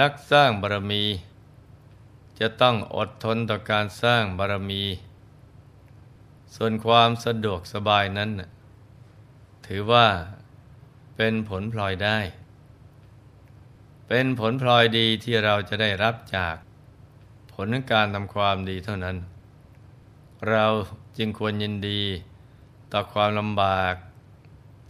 [0.00, 1.04] นักสร้างบารมี
[2.40, 4.82] จะต้องอดทนต่อการสร้างบารมี
[6.54, 8.30] ส่วนความสะดวกสบายนั้น
[9.66, 10.06] ถือว่า
[11.16, 12.18] เป็นผลพลอยได้
[14.08, 16.54] เป็นผลพลอยดีที่เราจะได้รับจาก
[17.52, 19.16] ผลของการทำความดีเท่านั้น
[20.50, 20.66] เรา
[21.18, 22.02] จึงควรยินดี
[22.92, 23.94] ต่อความลำบาก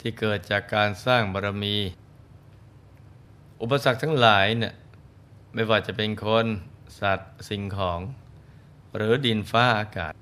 [0.00, 1.76] ที่เกิดจากการสร้างบารมี
[3.60, 4.74] อุปสรรคทั้งหลายเนี่ย
[5.54, 6.46] ไม่ว่าจะเป็นคน
[7.00, 8.00] สัตว์สิ่งของ
[8.96, 10.12] หรือดินฟ้าอากาศ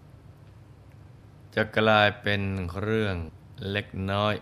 [1.55, 2.41] จะกลายเป็น
[2.83, 3.17] เรื่อง
[3.71, 4.35] เล็กน้อย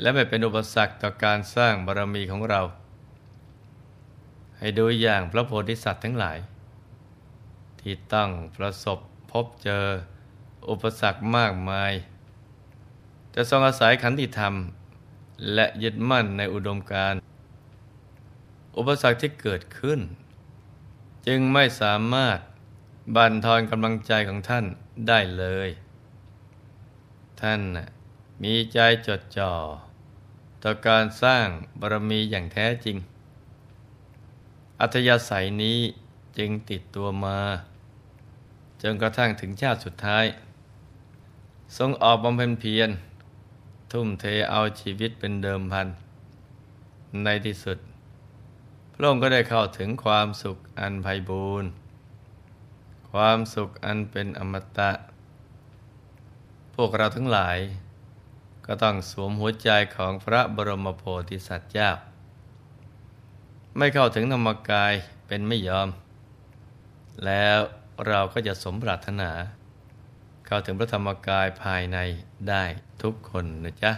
[0.00, 2.60] และไม่เป็นอุปสรรคต่อการสร้างบารมีของเรา
[4.58, 6.38] ให้ดูอย่างพระโพธิสัตว์ทั้งหลาย
[7.80, 8.98] ที่ต้องประสบ
[9.30, 9.86] พบเจอ
[10.70, 11.92] อุปสรรคมากมาย
[13.34, 14.54] จะทรงอาศัยขันติธรรม
[15.54, 17.18] และยึดมั่นในอุดมการณ์
[18.76, 20.00] อุปสรรคที่เกิดขึ้น
[21.26, 22.38] จึงไม่สามารถ
[23.16, 24.64] บั่นทอนกำลังใจของท่าน
[25.08, 25.68] ได้เลย
[27.40, 27.60] ท่าน
[28.42, 29.52] มีใจจดจ่อ
[30.62, 31.46] ต่อการสร้าง
[31.80, 32.96] บารมีอย่างแท้จริง
[34.80, 35.78] อัธยาศัยนี้
[36.38, 37.40] จึงติดตัวมา
[38.82, 40.24] จนกระทั่งถึงชาติสุดท้าย
[41.76, 42.90] ทรงออกบำเพ็ญเพียร
[43.92, 45.88] ทุ่มเทเอาชีวิตเป็นเดิมพัน
[47.24, 47.78] ในที่สุด
[49.00, 51.70] ระองค์ก็ได้เข้าถึงความสุขอันไพบูรณ์
[53.12, 54.90] ความสุขอันเป็นอมตะ
[56.74, 57.58] พวกเราทั้งหลาย
[58.66, 61.90] ก็ต้องสวมหัวใจของพระบรมโพธิสัตว์เจ้า
[63.76, 64.92] ไม่เข้าถึงธรรมกาย
[65.26, 65.88] เป็นไม่ยอม
[67.26, 67.58] แล้ว
[68.06, 69.30] เราก็จะสมปรารถนา
[70.46, 71.98] เข้าถึงพระธรรมกายภายใน
[72.48, 72.64] ได้
[73.02, 73.92] ทุกคนนะจ๊ะ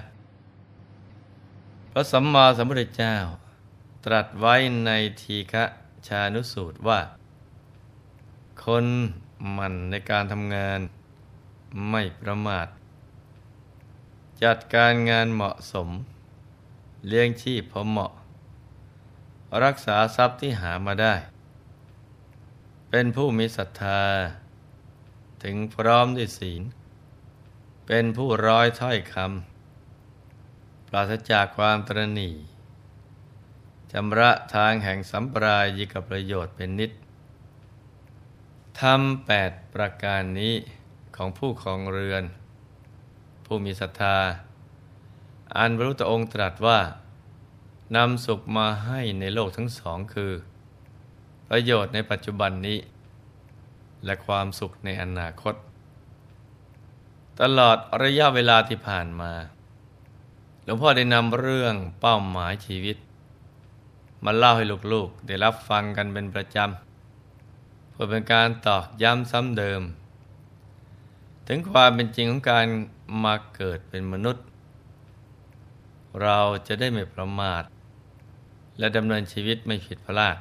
[1.92, 3.16] พระสัมมาสัมพุทธเจ้า
[4.04, 4.54] ตรัสไว้
[4.86, 4.90] ใน
[5.20, 5.64] ทีฆะ
[6.06, 7.00] ชานุสูตรว่า
[8.64, 8.86] คน
[9.56, 10.80] มันในการทำงาน
[11.90, 12.66] ไม่ประมาท
[14.42, 15.88] จัดการงานเหมาะสม
[17.08, 18.12] เลี้ยงชีพพอเหมาะ
[19.64, 21.14] รักษาทรัพย์ที่หามาได้
[22.90, 24.02] เป็นผู้มีศรัทธา
[25.42, 26.62] ถึงพร้อมด้วยศีล
[27.86, 32.30] เป็นผู้ร้อยถ้อยคำปราศจากความตรณี
[33.92, 36.90] จำระทางแห่งสัมปรายิกับประโยชน์เป็นนิด
[38.80, 40.54] ทำแปดประการนี้
[41.16, 42.24] ของผู้ของเรือน
[43.44, 44.18] ผู้มีศรัทธา
[45.56, 46.80] อันพระพุทธองค์ตรัสว่า
[47.96, 50.32] นำสุขมาให้ในโลกทั้งสองคือ
[51.48, 52.78] ประโยชน์ในปัจจุบันนี้
[54.04, 55.54] และความสุขในอนาคต
[57.40, 59.32] ตลอดระยะเวลาที่ผ่านมา
[60.64, 62.96] หลวงพ่อได้นำเรื่องเป้าหมายชีวิต
[64.24, 69.82] มาเล่าให้ลูกๆ ได้รับฟังกันเป็นประจำเพื่อเป็นการตอกย้ำซ้ำเดิม
[71.48, 72.66] ถึงความเป็นจริงของการ
[73.24, 74.44] มาเกิดเป็นมนุษย์
[76.22, 77.62] เราจะได้ไม่ประมาท
[78.78, 80.36] และดำเนินชีวิตไม่ผิดพลาด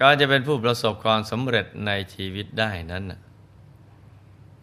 [0.00, 3.04] การจะเป็นผู้ประสบความสำเร็จในชีวิตได้นั้น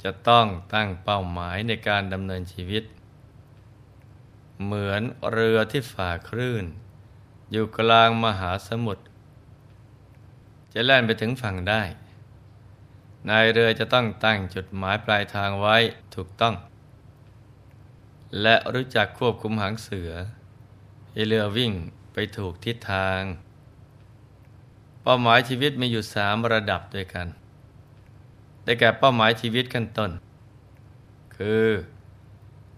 [0.03, 2.84] จะต้องตั้งเป้าหมายในการดำเนินชีวิต
[4.64, 5.02] เหมือน
[5.32, 6.66] เรือที่ฝ่าคลื่น
[7.56, 9.03] อยู่กลางมหาสมุทร
[10.74, 11.82] จะแล่นไปถึงฝั่งได้
[13.29, 15.78] นายเรือจะต้องตั้งจุดหมายปลายทางไว้
[16.16, 16.55] ถูกต้อง
[18.41, 20.11] และรู้จักควบคุมหางเสือ
[21.11, 21.72] ให้เรือวิ่ง
[22.14, 23.22] ไปถูกทิศทาง
[25.03, 27.28] เป้าหมายชีวิตมีอยู่สามระดับด้วยกัน
[28.64, 30.11] ได้แก่เป้าหมายชีวิตขั้นต้น
[31.38, 31.67] คือ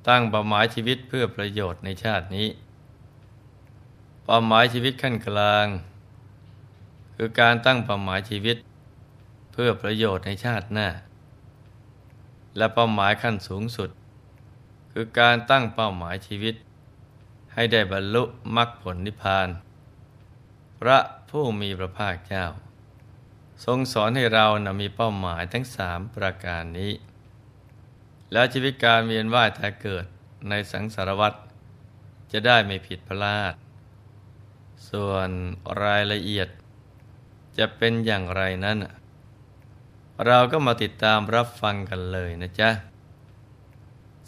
[0.07, 2.48] ตั้งเป้าหมายชีวิตเพื่อประโยชน์ในชาตินี้
[4.27, 5.68] เป้าหมายชีวิตขั้นกลาง
[7.16, 8.57] คือการตั้งเป้าหมายชีวิต
[9.51, 10.88] เพื่อประโยชน์ในชาติหน้า
[12.57, 13.89] และเป้าหมายขั้นสูงสุด
[14.92, 16.56] คือการตั้งเป้าหมายชีวิต
[17.54, 18.24] ให้ได้บรรลุ
[18.56, 19.48] มรรคผลนิพพาน
[20.80, 21.00] พระ
[21.30, 22.45] ผู้มีพระภาคเจ้า
[23.66, 26.92] ทรงสอนให้เรานะมีเป้าหมายทั้งสามประการนี้
[28.31, 30.06] แล้วชีวิตการเวียนว่ายตายเกิด
[30.50, 31.33] ในสังสารวัฏ
[32.31, 33.56] จะได้ไม่ผิดพลาด
[34.90, 35.30] ส่วน
[35.84, 36.48] รายละเอียด
[37.58, 38.78] จะเป็นอย่างไรนั้น
[40.26, 42.70] เราก็มาติดตามรับฟังกันเลยนะจ๊ะ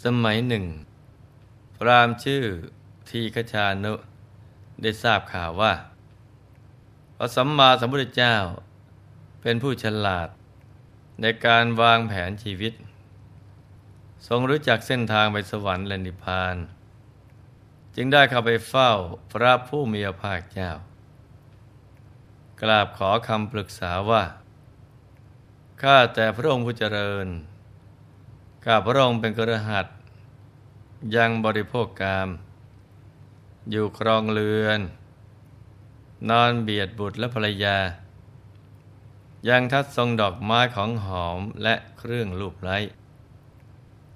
[0.03, 0.65] สมัยหนึ่ง
[1.75, 2.43] พรามชื่อ
[3.09, 3.93] ทีฆชานุ
[4.81, 5.73] ได้ทราบข่าวว่า
[7.17, 8.35] พระสัมมาสัมพุทธเจ้า
[9.41, 10.29] เป็นผู้ฉลาด
[11.21, 12.73] ในการวางแผนชีวิต
[14.27, 16.55] ทรงรู้จักเส้นทางไปสวรรค์และนิพพาน
[17.99, 18.91] จึงได้เข้าไปเฝ้า
[19.33, 20.71] พระผู้มีพระภาคเจ้า
[22.61, 24.23] กราบขอคำปรึกษาว่า
[25.81, 27.27] ข้าแต่พระองค์ผู้เจริญ
[28.65, 29.87] ข้าพระองค์เป็นกระหัต
[31.15, 32.29] ยังบริโภคกาม
[33.71, 34.79] อยู่ครองเรือน
[36.29, 37.77] นอนเบียดบุตรและภรรยา
[39.49, 42.77] ยังทัดทรงดอกไม้ของหอมและเครื่องลูบไล้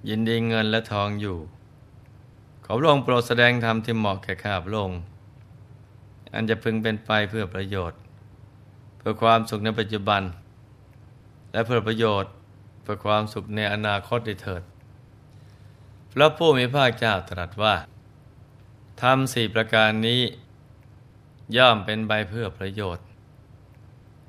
[0.08, 1.40] ยินดีเงินและทองอยู่
[2.80, 5.02] พระองค์โปรดแสดงธรรมที่เหมาะแก่ข้าพระองค์
[6.34, 8.00] อันจะพึงเป็นไปเพื่อประโยชน์
[8.98, 10.22] เพื่อความสุขในปัจจุบัน
[11.52, 12.32] และเพื่อประโยชน์
[12.82, 14.64] เพื่อความสุขในอนาคตได้เถิด
[16.14, 17.76] พระผู้มีพระเจ้าตรัสว่า
[19.02, 20.22] ทำสี่ประการนี้
[21.58, 23.06] ย่อมเป็นไปเพื่อประโยชน์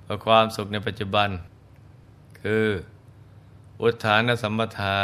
[0.03, 1.29] เพื่อความสุขในปัจจุบัน
[2.41, 2.67] คือ
[3.81, 4.99] อุทานสัมปทา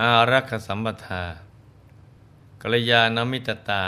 [0.00, 1.22] อารักษสัมปทา
[2.66, 3.84] กัลยาณมิตตา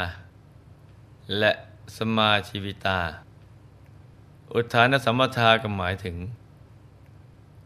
[1.39, 1.53] และ
[1.97, 3.01] สมาชีวิตา
[4.53, 6.17] อุทานสัมปทาก็หมายถึง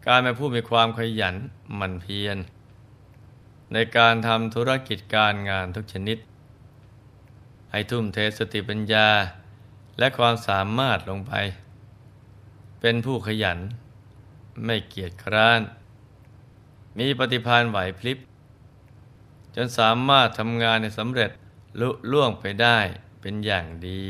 [0.07, 1.37] การเป็นผู้มีความขยัน
[1.77, 2.39] หมั่นเพียร
[3.73, 6.19] ในการทำธุรกิจการงานทุกชนิด
[7.71, 9.09] ให้ทุ่มเทสติปัญญา
[9.99, 11.33] และความสามารถลงไป
[12.81, 13.59] เป็นผู้ขยัน
[14.65, 15.61] ไม่เกียจคร้าน
[16.99, 18.19] มีปฏิภาณไหวพลิบ
[19.55, 21.31] จนสามารถทำงานในสำเร็จ
[21.81, 22.79] ลุล่วงไปได้
[23.21, 24.05] เป็นอย่างดี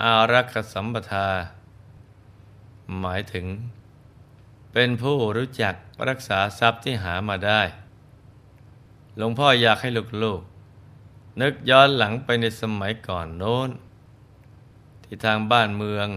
[0.00, 1.28] อารักษสัมปทา
[3.00, 3.46] หมายถึง
[4.72, 5.74] เป็นผู้รู้จัก
[6.08, 7.62] รักษาทรัพย์ที่หามาได้
[9.16, 9.88] หลวงพ่ออยากให้
[10.24, 13.70] ลูกๆ นึกย้อนหลังไปในสมัยก่อนโน้น
[15.04, 16.08] ที่ทางบ้านเมือง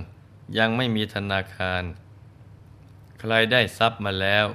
[0.57, 1.83] ยังไม่มีธนาคาร
[3.19, 4.45] ใครได้ทรัพย์มาแล้ว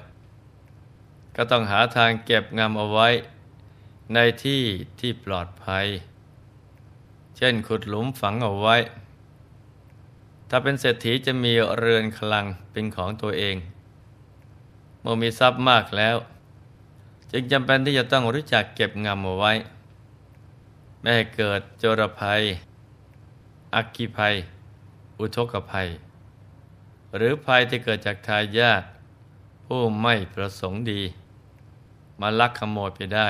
[1.37, 3.09] ก็ต้องหาทางเก็บงำเอาไว้
[4.15, 4.63] ในที่
[5.01, 5.87] ที่ปลอดภัย
[7.37, 8.77] เช่นขุดหลุมฝังเอาไว้
[10.49, 13.57] ถ้าเป็นเศรษฐีจะมีเรือนคลังเป็นของตัวเอง
[15.01, 16.17] เมื่อมีทรัพย์มากแล้ว
[17.31, 19.53] จึงจำเป็นที่จะต้องรู้จักเก็บงำเอาไว้
[21.01, 22.41] ไม่ให้เกิดโจรภัย
[23.75, 24.35] อักขีภัย
[25.19, 25.89] อุทกภัย
[27.17, 28.83] หรือภัยที่เกิดจากทายาท
[29.67, 31.03] ผู้ไม่ประสงค์ดี
[32.21, 33.29] มาลักขโมยไปได้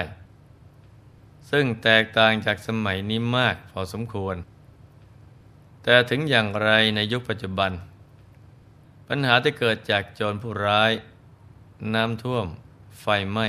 [1.50, 4.36] ซึ่งแตกต่างจากสมัยนี้มากพอสมควร
[5.82, 7.72] แต่ถึงอย่างไรในยุคปัจจุบัน
[9.08, 10.92] ปัญหาที่เกิดจากโจรผู้ร้าย
[11.94, 12.46] น้ำท่วม
[13.00, 13.48] ไฟไหม้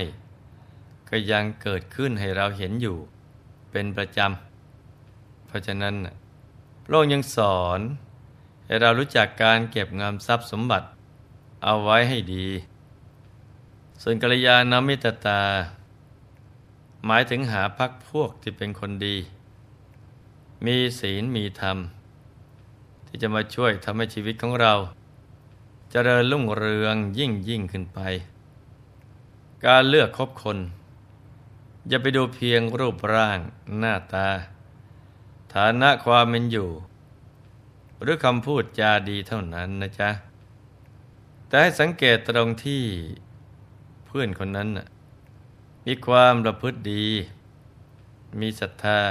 [1.10, 2.98] ก็ยังเกิดขึ้นให้เราเห็นอยู่
[3.72, 5.96] เป็นประจำ เพราะฉะนั้น
[6.84, 7.80] พระองค์ยังสอน
[8.66, 10.88] ให้เรารู้จักการเก็บงำทรัพย์สมบัติ
[11.64, 12.48] เอาไว้ให้ดี
[14.04, 15.42] ส่วนกัลยาณมิตรตา
[17.06, 19.18] หมายถึงหาพักพวกที่เป็นคนดี
[20.66, 21.78] มีศีลมีธรรม
[23.08, 24.90] ที่จะมาช่วยทำให้ชีวิตของเราจ
[25.92, 28.00] เจริญรุ่งเรืองยิ่งยิ่งขึ้นไป
[29.66, 30.58] การเลือกคบคน
[31.88, 33.40] อย่าไปดูเพียงรูปร่าง
[33.78, 34.28] หน้าตา
[35.54, 36.70] ฐานะความเป็นอยู่
[38.02, 40.10] หรือคำพูดจาดีเท่านั้นนะจ๊ะ
[41.48, 42.84] แต่ให้สังเกตตรงที่
[44.16, 44.70] พื่อนคนนั้น
[45.86, 47.08] มีความประพฤติดี
[48.40, 49.02] มีศรัทธา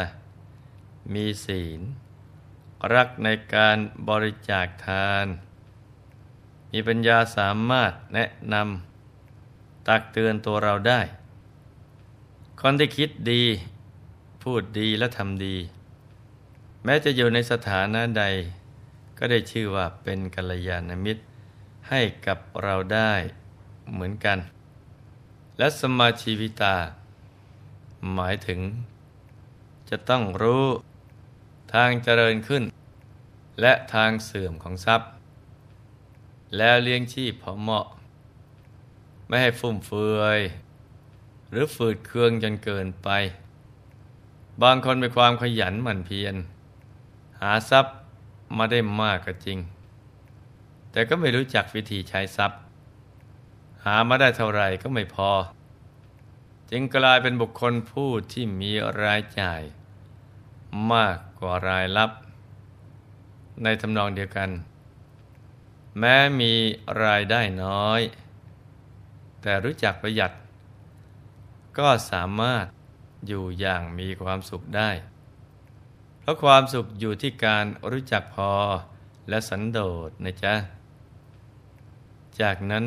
[1.15, 1.81] มีศีล
[2.95, 3.77] รักในการ
[4.09, 5.27] บริจาคทาน
[6.73, 11.01] มีปัญญาสามารถแนะนำตักเตือนตัวเราได้
[12.61, 13.43] คนที่คิดดี
[14.43, 15.57] พูดดีและทำดี
[16.85, 18.25] แม้จะอยู่ในสถานะใด
[19.19, 21.23] ก็ได้ชื่อว่าเป็นกัลยาณมิตร
[21.89, 23.13] ให้กับเราได้
[23.93, 24.39] เหมือนกัน
[25.63, 26.77] และสมาชีวิตา
[28.15, 28.61] หมายถึง
[29.91, 30.67] จะต้องรู้
[31.75, 32.63] ทางเจริญขึ้น
[33.61, 35.09] และทางเสื่อมของทรัพย์
[36.57, 37.87] แล้วเลี้ยงชีพพอเหมาะ
[39.29, 40.41] ไม่ให้ฟุ่มเฟือย
[41.51, 43.09] หรือฝืดเคืองจนเกินไป
[44.63, 46.35] บางคนมีความขยันหมั่นเพียร
[47.41, 47.95] หาทรัพย์
[48.57, 49.59] มาได้มากก็จริง
[50.91, 52.61] แต่ก็ไม่รู้จักวิธีใช้ทรัพย์
[53.85, 55.31] หามาได้เท่าไหร่ก็ไม่พอ
[56.71, 58.71] จึงกลายเป็นบุคคลผู้ที่มี
[59.03, 59.61] รายจ่าย
[60.93, 62.11] มากกว่ารายรับ
[63.63, 64.51] ในทำนองเดียวกัน
[65.99, 66.53] แม้มี
[67.05, 68.01] รายได้น้อย
[69.43, 70.33] แต่รู้จักประหยัด
[71.79, 72.65] ก็สามารถ
[73.27, 74.91] อยู่อย่างมีความสุขได้
[76.21, 78.53] เพราะความสุขอยู่ที่การรู้จักพอ
[79.29, 80.55] และสันโดษนะจ๊ะ
[82.41, 82.85] จากนั้น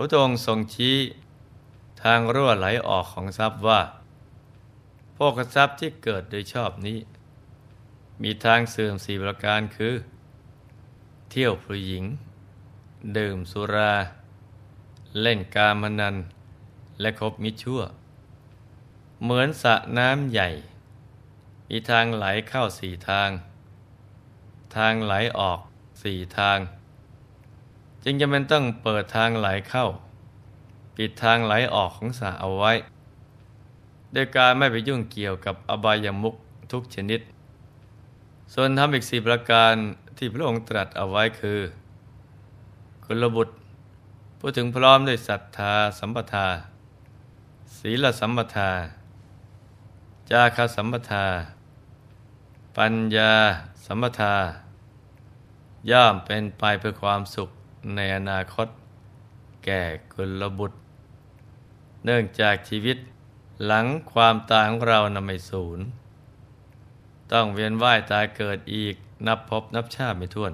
[0.00, 0.96] พระองค์ทรงชี้
[2.02, 3.80] ทางรั่วไหลออกของทรัพย์ว่า
[5.16, 6.98] พวกทรัพย์ที่เกิดโดยชอบนี้
[8.22, 9.94] มีทางเสื่อมสี่ประการคือ
[11.30, 12.04] เที่ยวผู้หญิง
[13.16, 13.94] ดื่มสุรา
[15.22, 16.16] เล่นการมนัน
[17.00, 17.80] และคบมิชั่ว
[19.22, 20.48] เหมือนสระน้ำใหญ่
[21.68, 23.30] มีทางไหลเข้าสี่ทาง
[24.76, 25.60] ทางไหลออก
[26.02, 26.58] สี่ทาง
[28.04, 29.86] จึงจะเป็นต้องเปิดทางไหลเข้า
[30.96, 32.72] ปิดทางไหลออกของสระเอาไว้
[34.12, 36.34] โดยการไม่ไปยุ่งเกี่ยวกับอบายามุข
[36.72, 37.20] ทุกชนิด
[38.54, 39.74] ส่วนทำอีกสี่ประการ
[40.16, 41.60] ที่พระองค์ตรัสเอาไว้คือ
[43.04, 43.54] กุลบุตร
[44.38, 46.46] พูดถึงพร้อมด้วยศรัทธาสัมปทา
[47.78, 48.70] ศีลสัมปทา
[50.30, 51.26] จาคสัมปทา
[52.76, 53.32] ปัญญา
[53.86, 54.34] สัมปทา
[55.90, 57.50] ย่อมเป็นไปเพื่อความสุข
[57.96, 58.68] ในอนาคต
[59.64, 60.78] แก่กุลบุตร
[62.04, 62.98] เนื่องจากชีวิต
[63.64, 65.80] หลังความตายของเรานำไม่สูญ
[67.32, 68.94] ต้องเวียนว่ายตายเกิดอีก
[69.26, 70.52] นับพบนับชาติไม่ถ้วน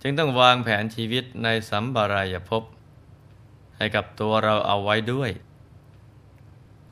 [0.00, 2.62] จึงต้องวางแผนชีวิตในสัมบารายภพ
[3.76, 5.30] ให้กับตัวเราเอาไว้ด้วย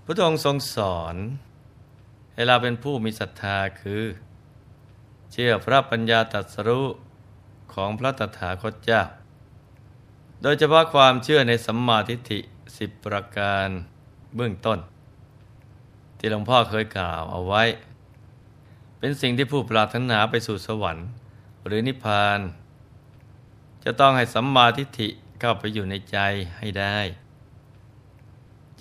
[0.04, 1.16] พระองค์ทรงสอน
[2.32, 4.04] ให้เราเป็นผู้มีศรัทธาคือ
[5.32, 6.86] เชื่อพระปัญญาตรัสรู้
[7.74, 9.02] ของพระตถาคตเจ้า
[10.42, 12.40] โดยเฉพาะความเชื่อในสัมมาทิฏฐิ
[12.78, 13.68] สิบประการ
[14.36, 14.78] เบื้องต้น
[16.18, 17.62] ที่หลวงพ่อเคยกล่าวเอาไว้
[18.98, 21.08] เป็นสิ่งที่ผู้ปรารถนาไปสู่สวรรค์
[21.66, 22.40] หรือนิพพาน
[23.84, 25.08] จะต้องให้สัมมาทิฏฐิ
[25.40, 26.18] เข้าไปอยู่ในใจ
[26.58, 26.98] ให้ได้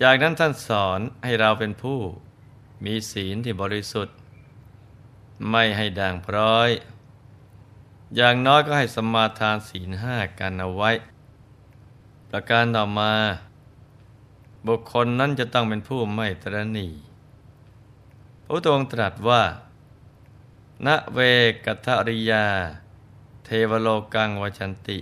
[0.02, 2.00] จากนั้นท่านสอนให้เราเป็นผู้
[2.86, 4.16] มีศีลที่บริสุทธิ์
[5.52, 6.70] ไม่ให้ด่างพร้อย
[8.16, 10.92] อย่างน้อยก็ให้สมาทานศีลห้ากันเอาไว้
[12.30, 13.14] ประการต่อมา
[14.68, 16.88] บุคคลนั้นจะต้องเป็นผู้ไม่ตรณี
[18.44, 19.44] พระองค์ตรัสว่า
[20.86, 21.20] ณเว
[21.66, 22.46] กัทริยา
[23.46, 25.00] เทวโลกังวชันติ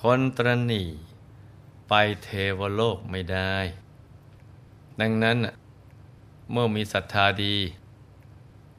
[0.00, 0.82] คนตรณี
[1.88, 1.92] ไป
[2.24, 3.54] เทวโลกไม่ได้
[5.00, 5.36] ดังนั้น
[6.50, 7.56] เมื่อมีศรัทธาดี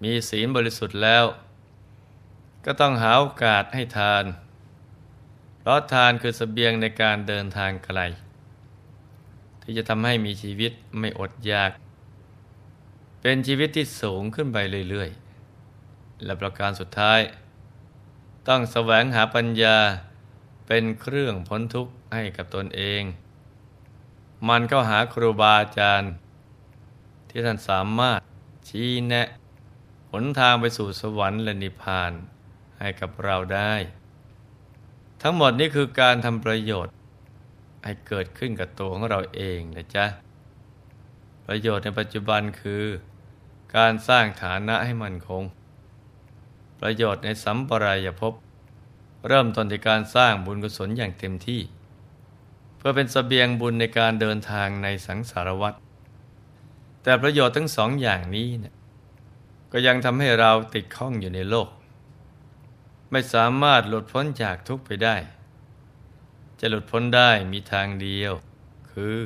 [0.03, 1.25] มีศีลบริสุทธิ์แล้ว
[2.69, 4.25] ก็ต้องหาโอกาสให้ทาน
[5.59, 7.99] เพราะทานคือสเสบียงในการเดินทางไกล
[9.61, 11.71] ที่จะทำให้มีชีวิตไม่อดอยาก
[13.21, 14.57] เป็นชีวิตที่สูงขึ้นไป
[14.89, 17.19] เรื่อยๆ และประการสุดท้าย
[18.47, 19.77] ต้องแสวงหาปัญญา
[20.67, 23.01] เป็นเครื่องพ้นทุกข์ให้กับตนเอง
[24.49, 26.11] มันก็หาครูบาอาจารย์
[27.29, 28.19] ที่ท่านสามารถ
[28.67, 29.27] ชี้แนะ
[30.11, 32.13] หนทางไปสู่สวรรค์และนิพพาน
[32.79, 33.73] ให้กับเราได้
[35.21, 36.93] ทั้งหมดนี้คือการทำประโยชน์
[37.83, 40.05] ให้เกิดขึ้นกับตัวของเราเองนะจ๊ะ
[41.47, 42.83] ประโยชน์ในปัจจุบันคือ
[43.77, 45.43] การสร้างฐานะให้มั่นคง
[46.81, 48.33] ประโยชน์ในสัมปรายภพ
[49.27, 51.61] เริ่มต้นจากการสร้างบุญกุศลอย่างเต็มที่
[52.77, 55.73] เพื่อเป็นสเสบียงบุญในการเดินทางในสังสารวัฏ
[57.03, 58.73] แต่ประโยชน์ทั้งสองอย่างนี้เนี่ย
[59.71, 61.67] ก็ยังทำให้เราติดข้องอยู่ในโลก
[63.11, 65.15] ไม่สามารถหลุดพ้นจากทุกข์ไปได้
[66.59, 68.33] จะหลุดพ้นได้มีทางเดียว
[68.91, 69.17] คือ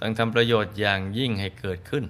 [0.00, 2.04] ต้องทำประโยชน์อย่างยิ่งให้เกิดขึ้น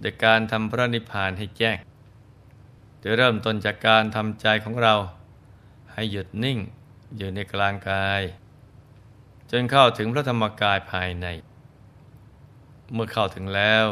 [0.00, 1.78] โดยการทำพระนิพพานให้แจ้ง
[3.00, 4.94] โดยเริ่มต้นจากการทำใจของเรา
[5.92, 6.58] ให้หยุดนิ่ง
[7.16, 8.22] อยู่ในกลางกาย
[9.50, 11.26] จนเข้าถึงพระธรรมกายภายใน
[12.92, 13.86] เมื่อเข้าถึงแล้ว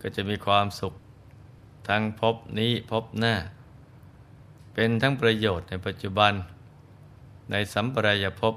[0.00, 0.94] ก็จะมีความสุข
[1.88, 3.34] ทั้งพบนี้พบหน้า
[4.74, 6.32] เป็นทั้งประโยชน์ในปัจจุบัน
[7.50, 8.54] ในสัมปรายภพ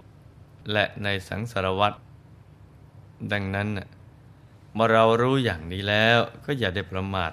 [0.72, 1.94] และในสังสารวัฏ
[3.32, 3.68] ดังนั้น
[4.74, 7.32] เมื่อเรารู้อย่างนี้แล้วก็อย่าได้ประมาท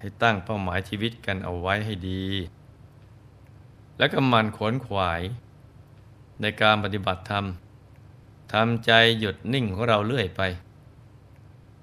[0.00, 2.24] ให้ตั้งเป้าหมายชีวิตกันเอาไว้ให้ดี
[3.98, 5.22] และก็มันขวนขวาย
[6.40, 7.46] ในการปฏิบัติธรรม
[8.52, 10.42] ทำใจหยุดนิ่งของเราเรื่อยไป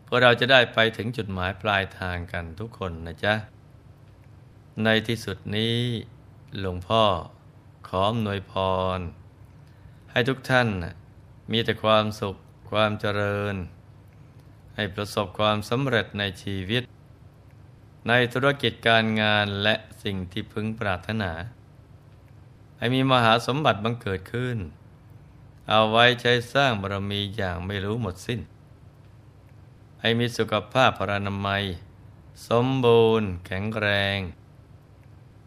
[0.04, 3.34] เพื่อเราจะได้ไปถึงจุดหมายปลายทางกันทุกคนนะจ๊ะ
[4.84, 5.78] ในที่สุดนี้
[6.60, 7.04] หลวงพ่อ
[7.88, 8.54] ขออำนวยพ
[8.98, 9.00] ร
[10.12, 10.70] ให้ทุกท่าน
[11.52, 12.36] มีแต่ความสุข
[12.70, 13.56] ความเจริญ
[14.76, 16.84] ให้ประสบความสำเร็จในชีวิต
[18.08, 21.32] ในธุรกิจการงานและสิ่งที่พึงปรารถนา
[22.78, 24.58] ให้มีมหาสมบัติบังเกิดขึ้น
[25.70, 28.40] เอาไว้ใช้สร้างบารมีอย่างไม่รู้หมดสิ้น
[30.02, 31.64] ให้มีสุขภาพพรานามัย
[32.48, 34.20] สมบูรณ์แข็งแรง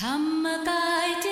[0.00, 1.28] ธรรมกายเจ